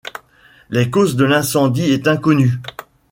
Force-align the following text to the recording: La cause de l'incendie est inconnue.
La 0.71 0.85
cause 0.85 1.15
de 1.15 1.25
l'incendie 1.25 1.91
est 1.91 2.07
inconnue. 2.07 2.53